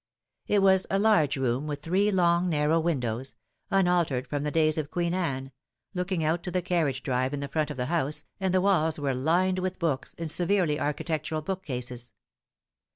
It 0.47 0.63
was 0.63 0.87
a 0.89 0.97
large 0.97 1.37
room 1.37 1.67
with 1.67 1.83
three 1.83 2.09
long 2.09 2.49
narrow 2.49 2.79
windows 2.79 3.35
un 3.69 3.87
altered 3.87 4.25
from 4.25 4.41
the 4.41 4.49
days 4.49 4.79
of 4.79 4.89
Queen 4.89 5.13
Anne 5.13 5.51
looking 5.93 6.23
out 6.23 6.41
to 6.41 6.49
the 6.49 6.63
carriage 6.63 7.03
drive 7.03 7.35
in 7.35 7.39
the 7.39 7.47
front 7.47 7.69
of 7.69 7.77
the 7.77 7.85
house, 7.85 8.23
and 8.39 8.51
the 8.51 8.61
walls 8.61 8.97
were 8.97 9.13
lined 9.13 9.59
with 9.59 9.77
books, 9.77 10.15
in 10.15 10.27
severely 10.27 10.79
architectural 10.79 11.43
bookcases. 11.43 12.13